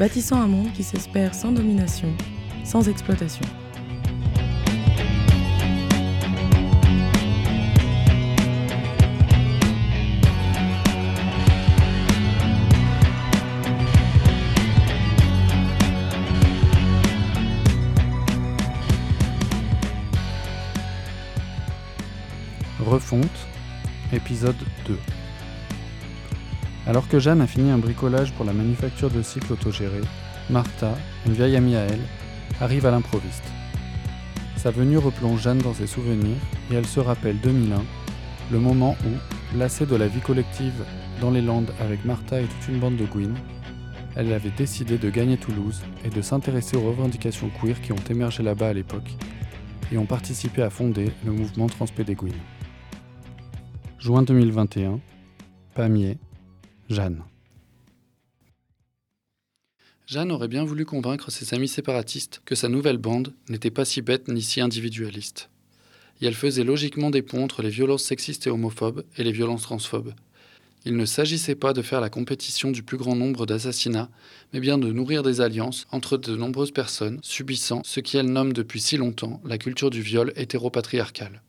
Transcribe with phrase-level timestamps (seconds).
[0.00, 2.08] bâtissant un monde qui s'espère sans domination,
[2.64, 3.44] sans exploitation.
[22.86, 23.28] Refonte,
[24.14, 24.56] épisode
[24.86, 24.98] 2.
[26.90, 30.00] Alors que Jeanne a fini un bricolage pour la manufacture de cycles autogérés,
[30.50, 30.92] Martha,
[31.24, 32.00] une vieille amie à elle,
[32.60, 33.44] arrive à l'improviste.
[34.56, 36.36] Sa venue replonge Jeanne dans ses souvenirs
[36.68, 37.80] et elle se rappelle 2001,
[38.50, 40.84] le moment où, lassée de la vie collective
[41.20, 43.34] dans les Landes avec Martha et toute une bande de Gwyn,
[44.16, 48.42] elle avait décidé de gagner Toulouse et de s'intéresser aux revendications queer qui ont émergé
[48.42, 49.14] là-bas à l'époque
[49.92, 52.34] et ont participé à fonder le mouvement Transpédéguine.
[54.00, 54.98] Juin 2021,
[55.76, 56.18] Pamiers,
[56.90, 57.22] Jeanne.
[60.06, 64.02] Jeanne aurait bien voulu convaincre ses amis séparatistes que sa nouvelle bande n'était pas si
[64.02, 65.50] bête ni si individualiste.
[66.20, 69.62] Et elle faisait logiquement des ponts entre les violences sexistes et homophobes et les violences
[69.62, 70.14] transphobes.
[70.84, 74.10] Il ne s'agissait pas de faire la compétition du plus grand nombre d'assassinats,
[74.52, 78.80] mais bien de nourrir des alliances entre de nombreuses personnes subissant ce qu'elle nomme depuis
[78.80, 81.40] si longtemps la culture du viol hétéropatriarcal.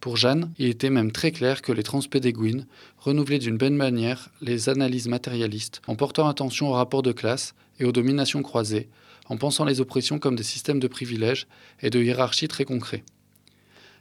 [0.00, 2.66] Pour Jeanne, il était même très clair que les transpédéguines
[2.98, 7.84] renouvelaient d'une bonne manière les analyses matérialistes en portant attention aux rapports de classe et
[7.84, 8.88] aux dominations croisées,
[9.26, 11.46] en pensant les oppressions comme des systèmes de privilèges
[11.82, 13.04] et de hiérarchies très concrets.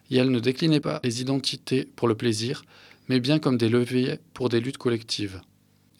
[0.09, 2.63] Et elle ne déclinait pas les identités pour le plaisir,
[3.09, 5.41] mais bien comme des leviers pour des luttes collectives.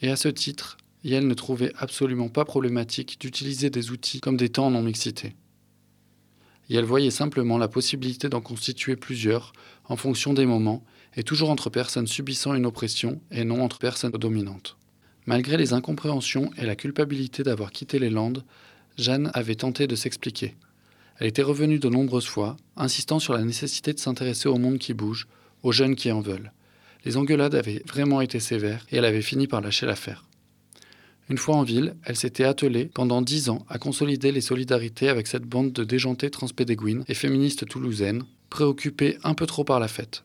[0.02, 4.50] Et à ce titre, Yel ne trouvait absolument pas problématique d'utiliser des outils comme des
[4.50, 5.36] temps en non-mixité
[6.70, 9.54] et elle voyait simplement la possibilité d'en constituer plusieurs
[9.86, 10.84] en fonction des moments
[11.16, 14.78] et toujours entre personnes subissant une oppression et non entre personnes dominantes.
[15.26, 18.44] Malgré les incompréhensions et la culpabilité d'avoir quitté les Landes,
[18.98, 20.56] Jeanne avait tenté de s'expliquer.
[21.18, 24.94] Elle était revenue de nombreuses fois, insistant sur la nécessité de s'intéresser au monde qui
[24.94, 25.28] bouge,
[25.64, 26.52] aux jeunes qui en veulent.
[27.06, 30.29] Les engueulades avaient vraiment été sévères et elle avait fini par lâcher l'affaire.
[31.30, 35.28] Une fois en ville, elle s'était attelée pendant dix ans à consolider les solidarités avec
[35.28, 40.24] cette bande de déjantées transpédéguines et féministes toulousaines, préoccupées un peu trop par la fête.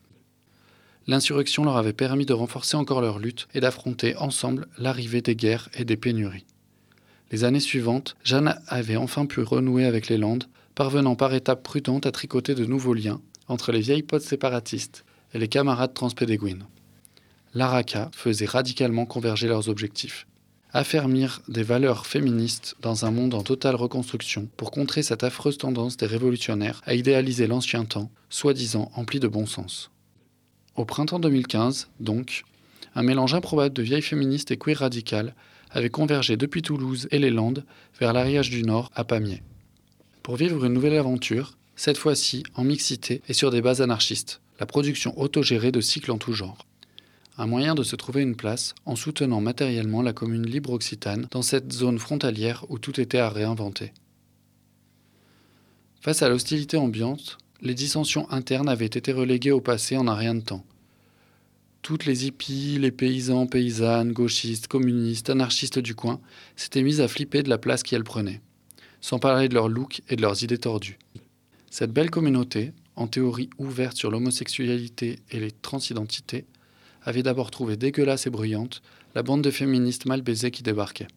[1.05, 5.69] L'insurrection leur avait permis de renforcer encore leur lutte et d'affronter ensemble l'arrivée des guerres
[5.75, 6.47] et des pénuries.
[7.31, 12.07] Les années suivantes, Jeanne avait enfin pu renouer avec les Landes, parvenant par étapes prudentes
[12.07, 15.05] à tricoter de nouveaux liens entre les vieilles potes séparatistes
[15.35, 16.65] et les camarades transpédéguines.
[17.53, 20.25] L'Araka faisait radicalement converger leurs objectifs
[20.75, 25.95] affermir des valeurs féministes dans un monde en totale reconstruction pour contrer cette affreuse tendance
[25.95, 29.89] des révolutionnaires à idéaliser l'ancien temps, soi-disant empli de bon sens.
[30.75, 32.43] Au printemps 2015, donc,
[32.93, 35.33] un mélange improbable de vieilles féministes et queer radicales
[35.71, 37.63] avait convergé depuis Toulouse et les Landes
[37.97, 39.43] vers l'Ariège du Nord à Pamiers.
[40.23, 44.65] Pour vivre une nouvelle aventure, cette fois-ci en mixité et sur des bases anarchistes, la
[44.65, 46.65] production autogérée de cycles en tout genre
[47.37, 51.41] un moyen de se trouver une place en soutenant matériellement la commune libre occitane dans
[51.41, 53.91] cette zone frontalière où tout était à réinventer.
[55.99, 60.35] Face à l'hostilité ambiante, les dissensions internes avaient été reléguées au passé en un rien
[60.35, 60.63] de temps.
[61.81, 66.19] Toutes les hippies, les paysans, paysannes, gauchistes, communistes, anarchistes du coin
[66.55, 68.41] s'étaient mises à flipper de la place qu'elles prenaient,
[69.01, 70.97] sans parler de leur look et de leurs idées tordues.
[71.69, 76.45] Cette belle communauté, en théorie ouverte sur l'homosexualité et les transidentités,
[77.05, 78.81] avait d'abord trouvé dégueulasse et bruyante
[79.13, 81.07] la bande de féministes mal baisées qui débarquaient.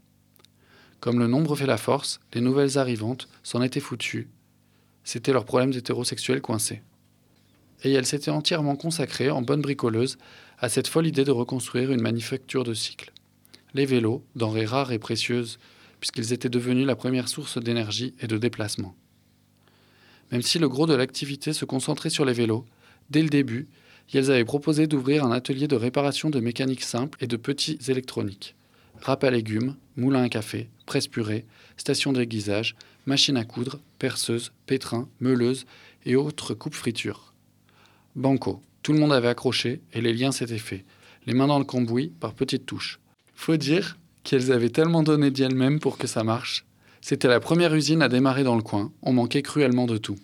[1.01, 4.29] Comme le nombre fait la force, les nouvelles arrivantes s'en étaient foutues.
[5.03, 6.83] C'était leurs problèmes hétérosexuels coincés.
[7.85, 10.19] Et elle s'était entièrement consacrée, en bonne bricoleuse,
[10.59, 13.12] à cette folle idée de reconstruire une manufacture de cycle.
[13.75, 15.59] Les vélos, denrées rares et précieuses,
[16.01, 18.95] puisqu'ils étaient devenus la première source d'énergie et de déplacement.
[20.33, 22.67] Même si le gros de l'activité se concentrait sur les vélos,
[23.11, 23.69] dès le début,
[24.13, 27.79] et elles avaient proposé d'ouvrir un atelier de réparation de mécanique simple et de petits
[27.89, 28.55] électroniques.
[29.01, 31.45] Râpe à légumes, moulin à café, presse purée,
[31.77, 32.75] station d'aiguisage,
[33.07, 35.67] machine à coudre, perceuse, pétrin, meuleuse
[36.05, 37.33] et autres coupes fritures.
[38.17, 40.85] Banco, tout le monde avait accroché et les liens s'étaient faits,
[41.27, 43.01] les mains dans le cambouis par petites touches.
[43.35, 46.65] Faut dire qu'elles avaient tellement donné d'elles-mêmes pour que ça marche.
[47.01, 50.17] C'était la première usine à démarrer dans le coin, on manquait cruellement de tout.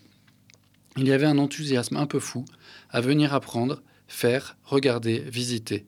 [0.97, 2.45] Il y avait un enthousiasme un peu fou
[2.91, 5.87] à venir apprendre, faire, regarder, visiter.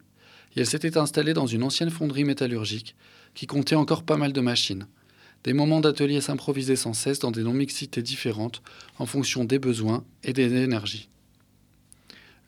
[0.55, 2.97] Et elle s'était installée dans une ancienne fonderie métallurgique
[3.35, 4.87] qui comptait encore pas mal de machines.
[5.45, 8.63] Des moments d'atelier s'improvisaient sans cesse dans des non-mixités différentes
[8.99, 11.09] en fonction des besoins et des énergies.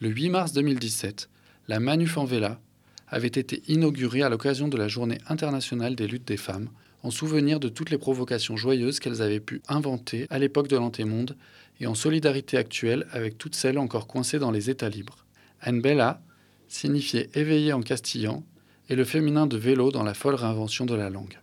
[0.00, 1.28] Le 8 mars 2017,
[1.68, 2.60] la Manuf en Vela
[3.06, 6.70] avait été inaugurée à l'occasion de la Journée internationale des luttes des femmes,
[7.02, 11.36] en souvenir de toutes les provocations joyeuses qu'elles avaient pu inventer à l'époque de l'antémonde
[11.80, 15.24] et en solidarité actuelle avec toutes celles encore coincées dans les États libres.
[15.66, 16.20] Bella
[16.66, 18.44] signifiait éveillé en castillan
[18.88, 21.38] et le féminin de vélo dans la folle réinvention de la langue.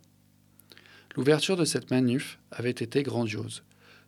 [1.16, 3.63] L'ouverture de cette manuf avait été grandiose.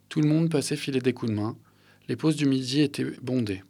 [0.09, 1.55] Tout le monde passait filer des coups de main,
[2.09, 3.63] les pauses du midi étaient bondées.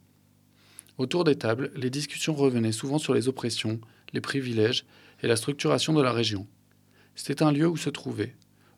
[0.96, 3.80] Autour des tables, les discussions revenaient souvent sur les oppressions,
[4.12, 4.84] les privilèges
[5.22, 6.46] et la structuration de la région.
[7.18, 8.36] C'était un lieu où se trouvaient,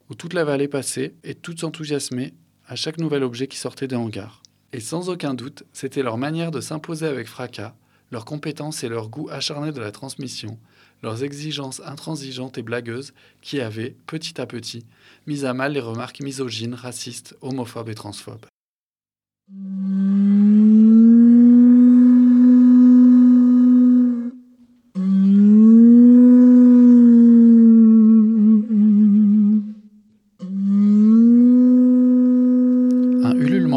[0.09, 2.33] où toute la vallée passait et toutes enthousiasmées
[2.67, 4.43] à chaque nouvel objet qui sortait des hangars.
[4.73, 7.75] Et sans aucun doute, c'était leur manière de s'imposer avec fracas,
[8.11, 10.59] leur compétence et leur goût acharné de la transmission,
[11.03, 14.87] leurs exigences intransigeantes et blagueuses qui avaient, petit à petit,
[15.27, 18.47] mis à mal les remarques misogynes, racistes, homophobes et transphobes.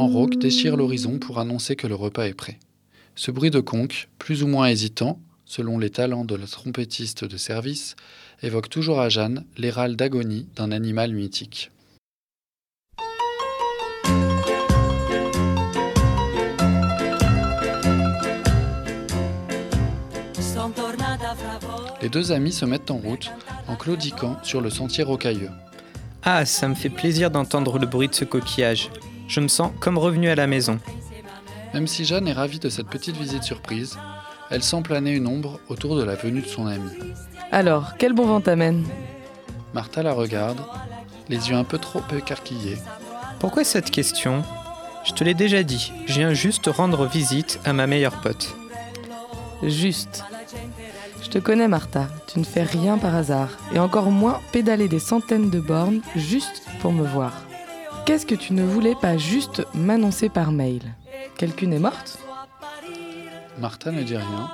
[0.03, 2.59] Ululement rauque déchire l'horizon pour annoncer que le repas est prêt.
[3.15, 7.37] Ce bruit de conque, plus ou moins hésitant, selon les talents de la trompettiste de
[7.37, 7.95] service,
[8.41, 11.71] évoque toujours à Jeanne les d'agonie d'un animal mythique.
[22.01, 23.31] Les deux amis se mettent en route
[23.67, 25.51] en claudiquant sur le sentier rocailleux.
[26.23, 28.89] Ah, ça me fait plaisir d'entendre le bruit de ce coquillage.
[29.27, 30.79] Je me sens comme revenu à la maison.
[31.73, 33.97] Même si Jeanne est ravie de cette petite visite surprise,
[34.49, 36.89] elle sent planer une ombre autour de la venue de son ami.
[37.51, 38.85] Alors, quel bon vent t'amène?
[39.73, 40.59] Martha la regarde,
[41.29, 42.77] les yeux un peu trop écarquillés.
[43.39, 44.43] Pourquoi cette question?
[45.03, 48.55] Je te l'ai déjà dit, je viens juste rendre visite à ma meilleure pote.
[49.63, 50.23] Juste.
[51.23, 52.07] Je te connais, Martha.
[52.27, 53.49] Tu ne fais rien par hasard.
[53.73, 57.42] Et encore moins pédaler des centaines de bornes juste pour me voir.
[58.05, 60.81] Qu'est-ce que tu ne voulais pas juste m'annoncer par mail
[61.37, 62.19] Quelqu'une est morte
[63.59, 64.49] Martha ne dit rien,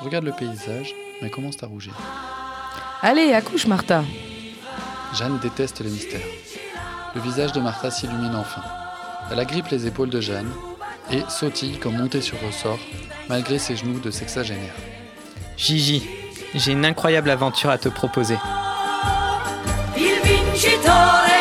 [0.00, 1.94] regarde le paysage, mais commence à rougir.
[3.02, 4.04] Allez, accouche, Martha
[5.12, 6.26] Jeanne déteste les mystères.
[7.16, 8.62] Le visage de Martha s'illumine enfin.
[9.30, 10.50] Elle agrippe les épaules de Jeanne
[11.10, 12.78] et sautille comme montée sur ressort,
[13.28, 14.74] malgré ses genoux de sexagénaire.
[15.56, 16.06] Gigi,
[16.54, 18.36] j'ai une incroyable aventure à te proposer.
[19.96, 21.33] Il vincitore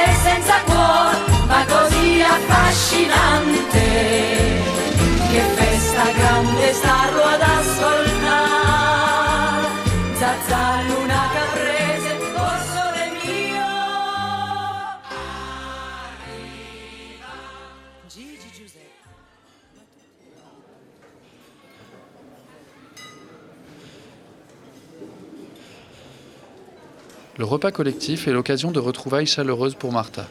[27.44, 30.28] Le repas collectif est l'occasion de retrouvailles chaleureuses pour Martha.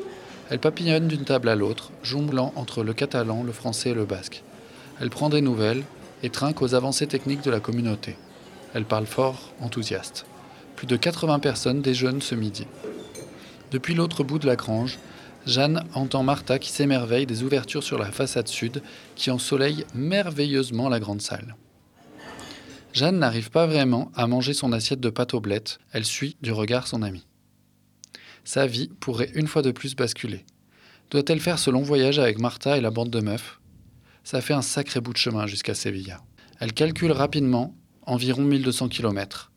[0.52, 4.42] Elle papillonne d'une table à l'autre, jonglant entre le catalan, le français et le basque.
[5.00, 5.82] Elle prend des nouvelles
[6.22, 8.18] et trinque aux avancées techniques de la communauté.
[8.74, 10.26] Elle parle fort, enthousiaste.
[10.76, 12.66] Plus de 80 personnes déjeunent ce midi.
[13.70, 14.98] Depuis l'autre bout de la grange,
[15.46, 18.82] Jeanne entend Martha qui s'émerveille des ouvertures sur la façade sud
[19.16, 21.56] qui ensoleillent merveilleusement la grande salle.
[22.92, 26.52] Jeanne n'arrive pas vraiment à manger son assiette de pâte aux blettes, elle suit du
[26.52, 27.24] regard son ami.
[28.44, 30.44] Sa vie pourrait une fois de plus basculer.
[31.10, 33.60] Doit-elle faire ce long voyage avec Martha et la bande de meufs?
[34.24, 36.22] Ça fait un sacré bout de chemin jusqu'à Sevilla.
[36.58, 39.52] Elle calcule rapidement environ 1200 km.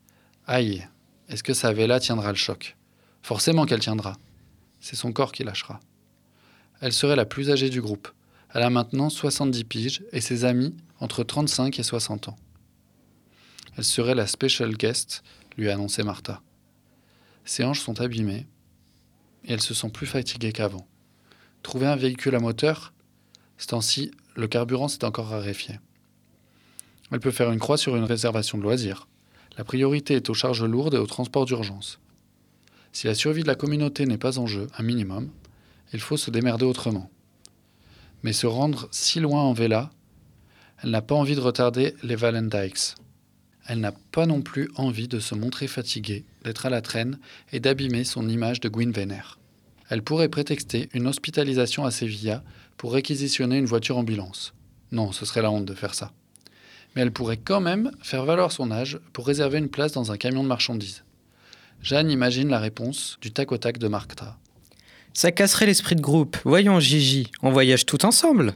[0.46, 0.86] Aïe,
[1.28, 2.76] est-ce que sa vela tiendra le choc?
[3.22, 4.16] Forcément qu'elle tiendra.
[4.80, 5.80] C'est son corps qui lâchera.
[6.80, 8.08] Elle serait la plus âgée du groupe.
[8.54, 12.36] Elle a maintenant 70 piges et ses amis entre 35 et 60 ans.
[13.76, 15.22] Elle serait la special guest,
[15.56, 16.40] lui a annoncé Martha.
[17.44, 18.46] Ses hanches sont abîmées
[19.46, 20.86] et elle se sent plus fatiguée qu'avant.
[21.62, 22.92] Trouver un véhicule à moteur,
[23.58, 25.80] ce temps-ci, le carburant s'est encore raréfié.
[27.10, 29.08] Elle peut faire une croix sur une réservation de loisirs.
[29.56, 32.00] La priorité est aux charges lourdes et au transport d'urgence.
[32.92, 35.30] Si la survie de la communauté n'est pas en jeu, un minimum,
[35.92, 37.10] il faut se démerder autrement.
[38.22, 39.90] Mais se rendre si loin en Vela,
[40.82, 42.94] elle n'a pas envie de retarder les Valendikes.
[43.66, 47.18] Elle n'a pas non plus envie de se montrer fatiguée, d'être à la traîne
[47.52, 49.38] et d'abîmer son image de Gwyn Vénère.
[49.90, 52.42] Elle pourrait prétexter une hospitalisation à Sevilla
[52.76, 54.54] pour réquisitionner une voiture ambulance.
[54.92, 56.12] Non, ce serait la honte de faire ça.
[56.94, 60.16] Mais elle pourrait quand même faire valoir son âge pour réserver une place dans un
[60.16, 61.04] camion de marchandises.
[61.82, 64.38] Jeanne imagine la réponse du tac au tac de Martha.
[65.14, 66.36] Ça casserait l'esprit de groupe.
[66.44, 68.54] Voyons, Gigi, on voyage tout ensemble.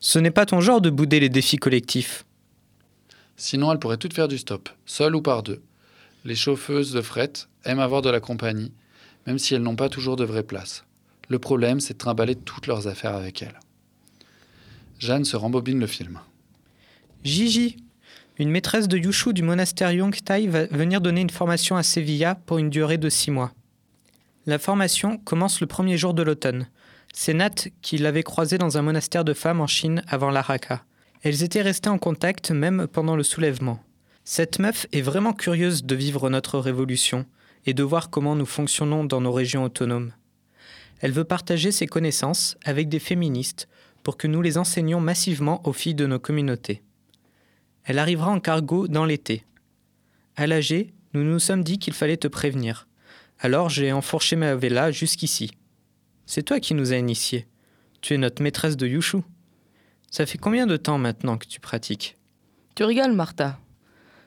[0.00, 2.24] Ce n'est pas ton genre de bouder les défis collectifs.
[3.36, 5.62] Sinon, elle pourrait toutes faire du stop, seule ou par deux.
[6.24, 7.32] Les chauffeuses de fret
[7.64, 8.72] aiment avoir de la compagnie,
[9.26, 10.84] même si elles n'ont pas toujours de vraie place.
[11.28, 13.58] Le problème, c'est de trimballer toutes leurs affaires avec elles.
[14.98, 16.20] Jeanne se rembobine le film.
[17.24, 17.76] Gigi,
[18.38, 22.58] une maîtresse de Yushu du monastère Yongtai va venir donner une formation à Sevilla pour
[22.58, 23.52] une durée de six mois.
[24.46, 26.68] La formation commence le premier jour de l'automne.
[27.12, 30.84] C'est Nat qui l'avait croisée dans un monastère de femmes en Chine avant l'Araka.
[31.22, 33.80] Elles étaient restées en contact même pendant le soulèvement.
[34.24, 37.26] Cette meuf est vraiment curieuse de vivre notre révolution
[37.66, 40.12] et de voir comment nous fonctionnons dans nos régions autonomes.
[41.00, 43.68] Elle veut partager ses connaissances avec des féministes
[44.04, 46.82] pour que nous les enseignions massivement aux filles de nos communautés.
[47.84, 49.44] Elle arrivera en cargo dans l'été.
[50.36, 52.86] À l'AG, nous nous sommes dit qu'il fallait te prévenir.
[53.40, 55.50] Alors j'ai enfourché ma vela jusqu'ici.
[56.26, 57.48] C'est toi qui nous as initiés.
[58.00, 59.18] Tu es notre maîtresse de Yushu.
[60.10, 62.16] Ça fait combien de temps maintenant que tu pratiques?
[62.76, 63.58] Tu rigoles, Martha.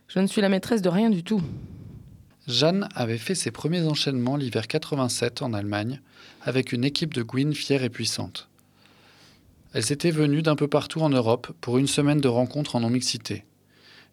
[0.07, 1.41] Je ne suis la maîtresse de rien du tout.
[2.47, 5.99] Jeanne avait fait ses premiers enchaînements l'hiver 87 en Allemagne
[6.43, 8.47] avec une équipe de Gwyn fière et puissante.
[9.73, 13.45] Elles étaient venues d'un peu partout en Europe pour une semaine de rencontres en non-mixité.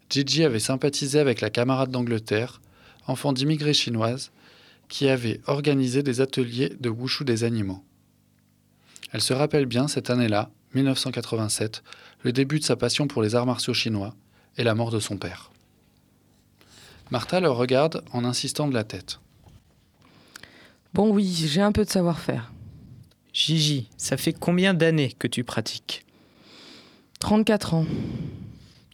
[0.09, 2.61] Gigi avait sympathisé avec la camarade d'Angleterre,
[3.07, 4.33] enfant d'immigrés chinoises,
[4.89, 7.85] qui avait organisé des ateliers de wushu des animaux.
[9.13, 11.83] Elle se rappelle bien cette année-là, 1987,
[12.23, 14.15] le début de sa passion pour les arts martiaux chinois
[14.57, 15.52] et la mort de son père.
[17.13, 19.21] Martha le regarde en insistant de la tête.
[20.95, 22.51] Bon oui, j'ai un peu de savoir-faire.
[23.35, 26.07] Gigi, ça fait combien d'années que tu pratiques?
[27.19, 27.87] 34 ans.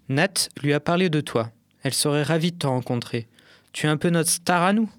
[0.08, 1.52] Nat lui a parlé de toi.
[1.84, 3.28] Elle serait ravie de te rencontrer.
[3.72, 4.90] Tu es un peu notre star à nous.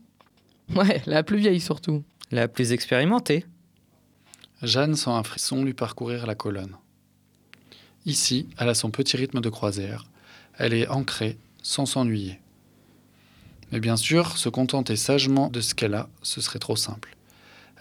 [0.73, 2.05] Ouais, la plus vieille surtout.
[2.31, 3.45] La plus expérimentée.
[4.61, 6.77] Jeanne sent un frisson lui parcourir la colonne.
[8.05, 10.05] Ici, elle a son petit rythme de croisière.
[10.57, 12.39] Elle est ancrée, sans s'ennuyer.
[13.71, 17.15] Mais bien sûr, se contenter sagement de ce qu'elle a, ce serait trop simple.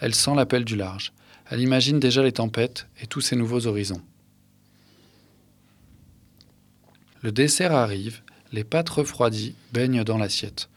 [0.01, 1.13] Elle sent l'appel du large.
[1.51, 4.03] Elle imagine déjà les tempêtes et tous ces nouveaux horizons.
[7.23, 8.21] Le dessert arrive,
[8.53, 10.69] les pâtes refroidies baignent dans l'assiette.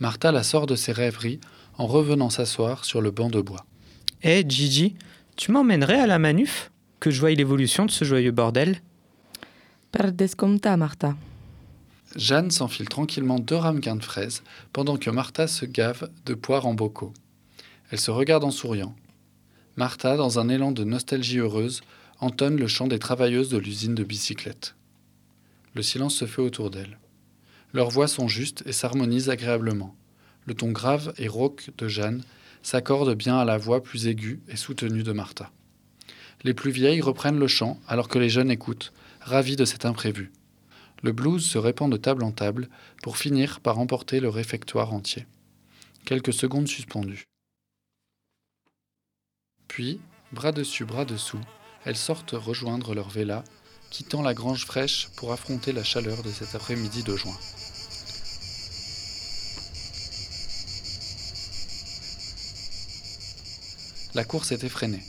[0.00, 1.40] Martha la sort de ses rêveries
[1.76, 3.64] en revenant s'asseoir sur le banc de bois.
[4.22, 4.94] Hé, Gigi,
[5.36, 6.70] tu m'emmènerais à la manuf?
[7.00, 8.80] Que je voie l'évolution de ce joyeux bordel?
[9.90, 11.16] Per descompta, Martha.
[12.16, 14.42] Jeanne s'enfile tranquillement deux ramequins de fraises
[14.72, 17.14] pendant que Martha se gave de poires en bocaux.
[17.90, 18.94] Elle se regarde en souriant.
[19.76, 21.82] Martha, dans un élan de nostalgie heureuse,
[22.20, 24.74] entonne le chant des travailleuses de l'usine de bicyclettes.
[25.74, 26.98] Le silence se fait autour d'elle.
[27.72, 29.96] Leurs voix sont justes et s'harmonisent agréablement.
[30.46, 32.22] Le ton grave et rauque de Jeanne
[32.62, 35.50] s'accorde bien à la voix plus aiguë et soutenue de Martha.
[36.44, 40.30] Les plus vieilles reprennent le chant alors que les jeunes écoutent, ravis de cet imprévu.
[41.02, 42.68] Le blues se répand de table en table
[43.02, 45.26] pour finir par emporter le réfectoire entier.
[46.04, 47.24] Quelques secondes suspendues.
[49.66, 50.00] Puis,
[50.32, 51.40] bras dessus, bras dessous,
[51.84, 53.42] elles sortent rejoindre leur vela,
[53.90, 57.36] quittant la grange fraîche pour affronter la chaleur de cet après-midi de juin.
[64.14, 65.02] La course est effrénée.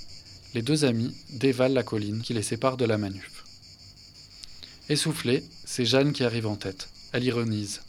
[0.53, 3.32] Les deux amis dévalent la colline qui les sépare de la manuf.
[4.93, 6.88] Essoufflée, c'est Jeanne qui arrive en tête.
[7.13, 7.81] Elle ironise.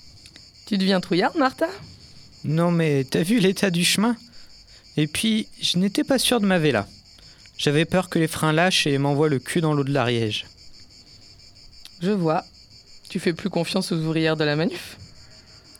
[0.64, 1.68] Tu deviens trouillarde, Martha?
[2.44, 4.16] Non mais t'as vu l'état du chemin?
[4.96, 6.88] Et puis, je n'étais pas sûr de ma véla.
[7.58, 10.46] J'avais peur que les freins lâchent et m'envoient le cul dans l'eau de l'Ariège.
[12.00, 12.44] Je vois.
[13.10, 14.96] Tu fais plus confiance aux ouvrières de la manuf?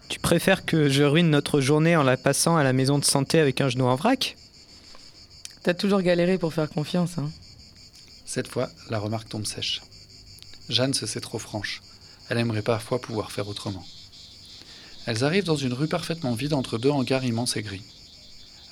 [0.09, 3.39] Tu préfères que je ruine notre journée en la passant à la maison de santé
[3.39, 4.37] avec un genou en vrac?
[5.63, 7.31] T'as toujours galéré pour faire confiance, hein
[8.27, 9.81] Cette fois, la remarque tombe sèche.
[10.69, 11.83] Jeanne se sait trop franche.
[12.29, 13.85] Elle aimerait parfois pouvoir faire autrement.
[15.07, 17.85] Elles arrivent dans une rue parfaitement vide entre deux hangars immenses et gris.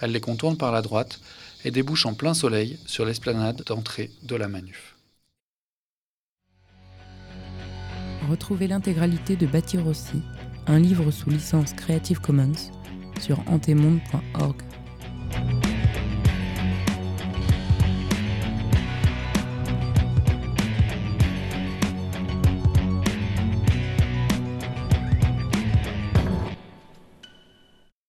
[0.01, 1.21] Elle les contourne par la droite
[1.65, 4.97] et débouche en plein soleil sur l'esplanade d'entrée de la manuf.
[8.29, 10.23] Retrouvez l'intégralité de Bâtir aussi,
[10.67, 12.71] un livre sous licence Creative Commons,
[13.21, 14.63] sur antemonde.org.